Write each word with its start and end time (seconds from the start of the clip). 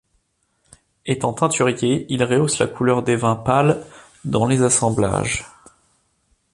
Étant 1.05 1.31
teinturier, 1.31 2.07
il 2.09 2.23
rehausse 2.23 2.57
la 2.57 2.65
couleur 2.65 3.03
des 3.03 3.15
vins 3.15 3.35
pâles 3.35 3.85
dans 4.25 4.47
les 4.47 4.63
assemblages. 4.63 5.45